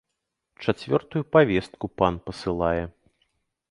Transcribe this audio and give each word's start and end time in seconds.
Чацвёртую 0.65 1.23
павестку 1.37 1.85
пан 1.99 2.15
пасылае. 2.31 2.85